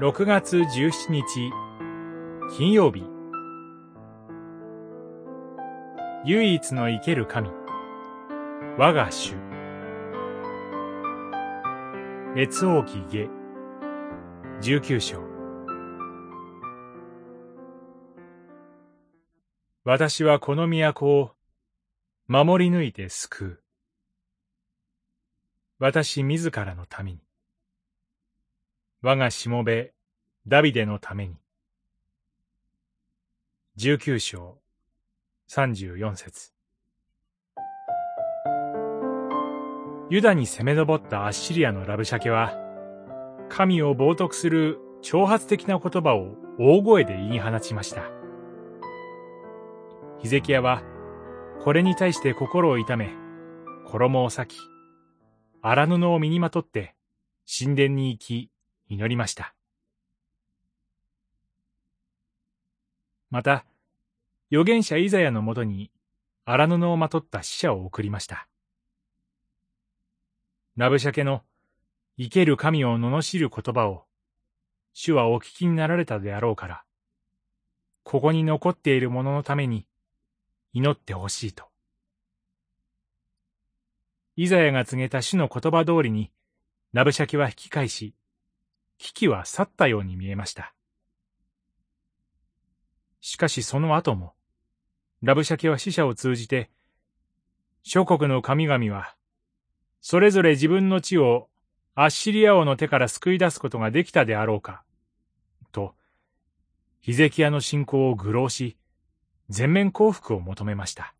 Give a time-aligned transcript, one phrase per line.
[0.00, 1.52] 6月17日
[2.56, 3.04] 金曜日。
[6.24, 7.50] 唯一の生ける神。
[8.78, 9.34] 我が主。
[12.34, 13.28] 列王記下。
[14.62, 15.20] 19章。
[19.84, 21.32] 私はこの都を
[22.26, 23.62] 守り抜いて救う。
[25.78, 27.29] 私自らのために。
[29.02, 29.94] 我がしもべ、
[30.46, 31.36] ダビデのために。
[33.74, 34.58] 十九章、
[35.46, 36.52] 三十四節。
[40.10, 42.52] ユダに攻め上ったアッシリアのラブシャケは、
[43.48, 48.02] 神を冒涜する挑発的な言葉を大声で言い放ちました。
[50.18, 50.82] ヒゼキヤは、
[51.62, 53.14] これに対して心を痛め、
[53.86, 54.56] 衣を裂き、
[55.62, 56.94] 荒布を身にまとって、
[57.48, 58.50] 神殿に行き、
[58.90, 59.54] 祈りました。
[63.30, 63.64] また、
[64.50, 65.92] 預言者イザヤのもとに
[66.44, 68.48] 荒布をまとった死者を送りました。
[70.76, 71.42] ラブシャケの
[72.18, 74.04] 生ける神を罵る言葉を
[74.92, 76.82] 主はお聞きになられたであろうから、
[78.02, 79.86] ここに残っている者のために
[80.72, 81.66] 祈ってほしいと。
[84.34, 86.32] イザヤが告げた主の言葉通りに、
[86.92, 88.14] ラブシャケは引き返し、
[89.00, 90.74] 危機は去ったように見えました。
[93.22, 94.34] しかしその後も、
[95.22, 96.70] ラブシャケは死者を通じて、
[97.82, 99.16] 諸国の神々は、
[100.02, 101.48] それぞれ自分の地を
[101.94, 104.84] アッシリア王の手から救い出すことができたであろうか、
[105.72, 105.94] と、
[107.00, 108.76] ヒゼキヤの信仰を愚弄し、
[109.48, 111.14] 全面降伏を求めました。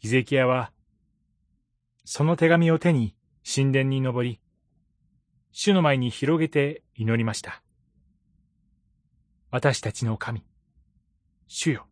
[0.00, 0.70] ヒゼキヤは、
[2.04, 4.41] その手紙を手に神殿に登り、
[5.52, 7.62] 主の前に広げて祈りました。
[9.50, 10.42] 私たちの神、
[11.46, 11.86] 主よ。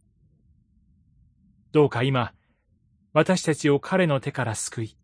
[1.72, 2.32] どうか今、
[3.12, 4.96] 私たちを彼の手から救い、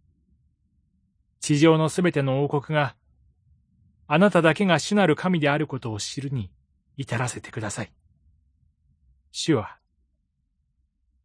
[1.41, 2.97] 地上のすべての王国が、
[4.07, 6.51] あなただけが主なる神であることを知るに
[6.97, 7.93] 至らせてください。
[9.33, 9.77] 主は、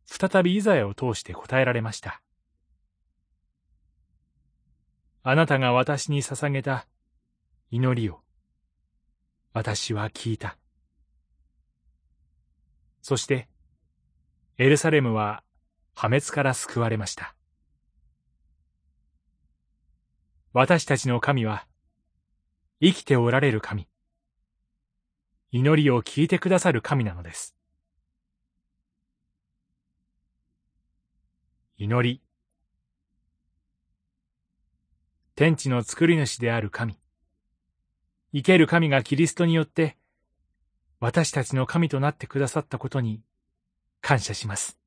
[0.05, 2.21] 再びイザヤを通して答えられました。
[5.23, 6.87] あなたが私に捧げた
[7.73, 8.19] 祈りを
[9.53, 10.57] 私は聞いた。
[13.01, 13.47] そして、
[14.57, 15.41] エルサレムは
[15.95, 17.33] 破滅から救われました。
[20.51, 21.65] 私たちの神は、
[22.81, 23.87] 生きておられる神、
[25.53, 27.55] 祈りを聞いてくださる神なのです。
[31.77, 32.21] 祈り。
[35.35, 37.00] 天地の作り主である神。
[38.33, 39.97] 生ける神がキリストによって、
[40.99, 43.21] 私たちの神となってくださったことに
[44.01, 44.80] 感謝します。